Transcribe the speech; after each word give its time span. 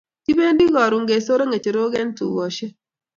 Kipendi 0.25 0.65
karun 0.75 1.05
kesore 1.09 1.43
ngecherok 1.47 1.93
en 2.01 2.09
tukoshek 2.17 2.73